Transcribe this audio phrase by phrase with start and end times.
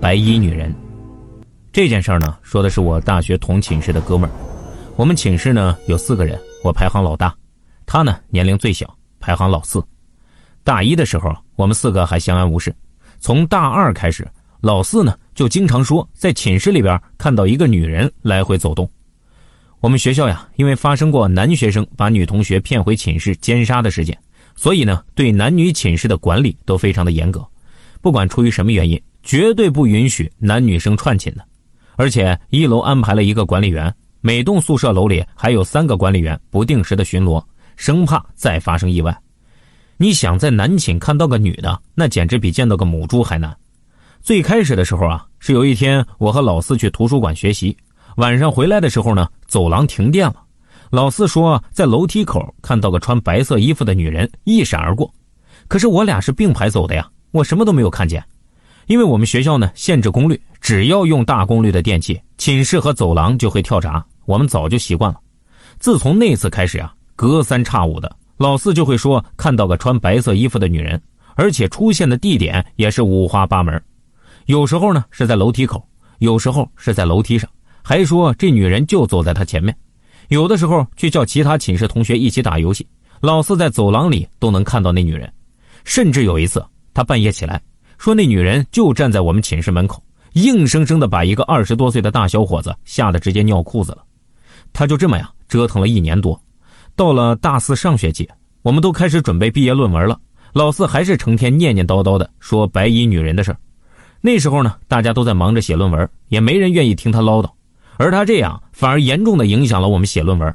[0.00, 0.74] 白衣女人。
[1.70, 4.32] 这件事儿呢，说的是我大学同寝室的哥们儿。
[4.96, 7.34] 我们寝室呢有四个人，我排行老大，
[7.84, 9.84] 他呢年龄最小，排行老四。
[10.64, 12.74] 大一的时候，我们四个还相安无事。
[13.18, 14.26] 从大二开始，
[14.62, 18.90] 老四呢就经常说在寝室里边看到一个女人来回走动。
[19.80, 24.18] 我们学校呀，因为发生过男学生把女同学骗回寝室奸杀的事件，
[24.56, 27.46] 所以呢对男女寝室的管理都非常的严格，
[28.00, 31.44] 不管出于什么原因，绝对不允许男女生串寝的。
[31.96, 37.44] 而且一楼安排了一个管理员，每栋宿舍楼里还有三个管理员不定时的巡逻，
[37.76, 39.16] 生怕再发生意外。
[39.98, 43.54] 你想在男寝看到个女的，那简直比见到个母猪还难。
[44.22, 47.76] 最开始的时候啊，是有一天我和老四去图书馆学习，
[48.16, 50.36] 晚上回来的时候呢，走廊停电了。
[50.90, 55.12] 老四说在楼梯口看到个穿白色衣服的女人一闪而过，
[55.68, 58.24] 可是我俩是并排走的呀，我什么都没有看见。
[58.86, 64.04] 因为我们学校呢限制功率，只要用大功率的电器，寝室和走廊就会跳闸。
[64.26, 65.20] 我们早就习惯了。
[65.78, 71.00] 自从那次开始啊，隔三差五的老四就会说看到个穿白色衣服的女人，
[71.34, 73.82] 而且出现的地点也是五花八门。
[74.46, 75.86] 有时候呢是在楼梯口，
[76.18, 77.48] 有时候是在楼梯上，
[77.82, 79.74] 还说这女人就坐在他前面。
[80.28, 82.86] 有的时候去叫其他寝室同学一起打游戏，
[83.20, 85.32] 老四在走廊里都能看到那女人。
[85.84, 87.60] 甚至有一次，他半夜起来。
[88.00, 93.98] 说那女人就站在我们寝室门口，硬生生的把一个二十多岁的大小伙子吓得直接尿裤子了。
[94.72, 96.40] 他就这么呀折腾了一年多，
[96.96, 98.26] 到了大四上学期，
[98.62, 100.18] 我们都开始准备毕业论文了，
[100.54, 103.58] 老四还是成天念念叨叨的说白衣女人的事儿
[104.22, 107.50] 那时候呢，大家都在忙着写论文，也没人愿意听他唠叨，
[107.98, 110.54] 而他这样反而严重的影响了我们写论文。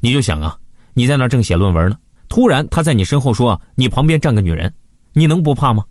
[0.00, 0.58] 你就想啊，
[0.92, 1.96] 你在那正写论文呢，
[2.28, 4.70] 突然他在你身后说你旁边站个女人，
[5.14, 5.82] 你能不怕吗？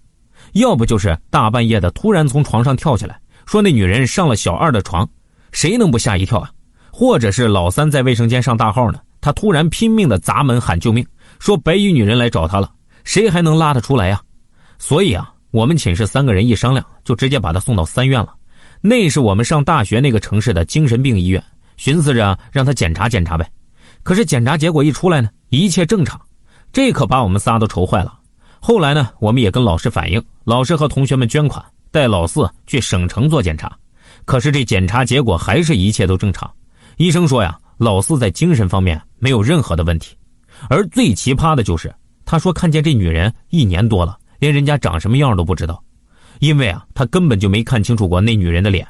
[0.53, 5.07] 要不就是大半夜的突然从床上跳起来，说那女人上了小二的床，
[5.51, 6.49] 谁能不吓一跳啊？
[6.91, 11.05] 或者是老三在卫生间上大号呢，他突然拼命的砸门喊救命，
[11.39, 12.69] 说白衣女人来找他了，
[13.03, 14.21] 谁还能拉得出来呀？
[14.77, 18.33] 所以啊，我们寝室三个人一商量，就直接把他送到三院了，
[18.81, 21.41] 那是我们上大学那个城市的精神病医院，
[21.77, 23.49] 寻思着让他检查检查呗。
[24.03, 26.19] 可是检查结果一出来呢，一切正常，
[26.73, 28.17] 这可把我们仨都愁坏了。
[28.63, 33.75] 后来呢，我们也跟老师反映，老师和同学们捐款，带老四去省城做检查。
[34.23, 36.49] 可是这检查结果还是一切都正常。
[36.97, 40.15] 医生说呀，老四在精神方面没有任何的问题。
[40.69, 41.91] 而最奇葩的就是，
[42.23, 45.83] 他说看见这女人一年多了，连人家长什么样都不知道，
[46.37, 48.87] 因为啊，他根本就没看清楚过那女人的脸。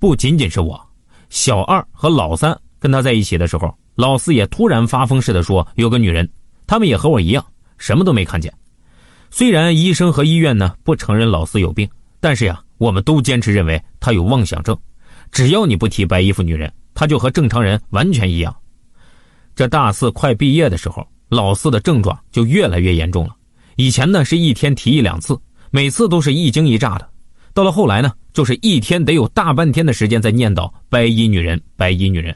[0.00, 0.84] 不仅仅是我，
[1.30, 6.28] 小二和老三跟他在一起的时候，老四也突然发疯似的说有个女人，
[6.66, 7.46] 他们也和我一样，
[7.78, 8.52] 什么都没看见。
[9.30, 11.88] 虽然医生和医院呢不承认老四有病，
[12.20, 14.76] 但是呀，我们都坚持认为他有妄想症。
[15.32, 18.54] 只要你不提白衣服女人，他就和正常人完全一样。
[19.54, 23.34] 这大四快毕业的时候，老四的症状就越来越严重了。
[23.76, 25.38] 以前呢是一天提一两次，
[25.70, 27.08] 每次都是一惊一乍的。
[27.52, 32.34] 到了后来呢，就是一天得有大半天的时间在念叨白衣女人，白衣女人。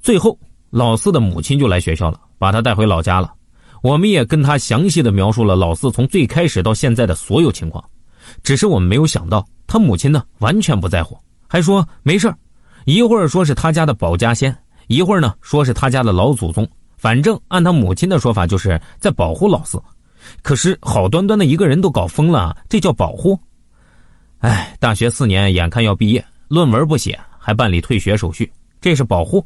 [0.00, 0.38] 最后，
[0.70, 3.32] 老四的母亲就来学校了，把他带回老家了。
[3.82, 7.84] 我们也跟他详细的描述了老四从最开始到现在的所有情况，
[8.42, 12.32] 只是我们没有想到，他母亲呢完全不在乎，还说没事
[12.84, 14.56] 一会儿说是他家的保家仙，
[14.86, 16.66] 一会儿呢说是他家的老祖宗，
[16.96, 19.82] 反正按他母亲的说法就是在保护老四。
[20.42, 23.36] 可是好端端的一个人都搞疯了，这叫保护？
[24.38, 28.48] 哎，大学四年眼看要毕业，论文不写，还办理退学手续，
[28.80, 29.44] 这是保护？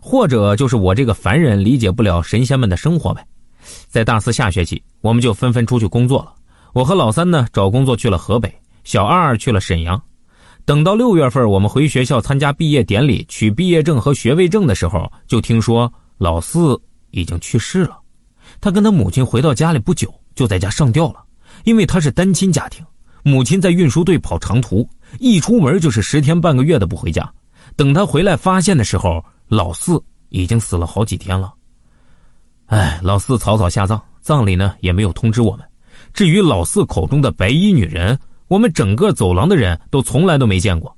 [0.00, 3.24] 或者就是我这个凡人理解不了神仙们的生活呗？
[3.88, 6.32] 在大四下学期，我们就纷纷出去工作了。
[6.72, 8.48] 我和老三呢，找工作去了河北；
[8.84, 10.00] 小二去了沈阳。
[10.64, 16.80] 等到六月份，我们回学校参加毕业典礼、取毕业证和学位证的时候，就听说老四
[17.12, 17.98] 已经去世了。
[18.60, 21.24] 他跟他母亲回到家里不久，就在家上吊了。
[21.64, 22.84] 因为他是单亲家庭，
[23.22, 24.88] 母亲在运输队跑长途，
[25.18, 27.32] 一出门就是十天半个月的不回家。
[27.74, 31.52] 等他回来发现的时候，老四已经死了好几天了。
[32.66, 35.64] 哎，老四草草下葬，葬礼呢也没有通知我们。
[36.12, 38.18] 至于老四口中的白衣女人，
[38.48, 40.94] 我们整个走廊的人都从来都没见过。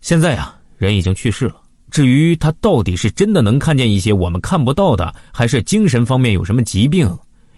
[0.00, 1.56] 现在呀，人已经去世了。
[1.90, 7.08] 至于他到底是真的能看见一些我们看不到的，还是精神方面有什么疾病，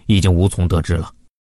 [0.05, 1.11] 已经无从得知了。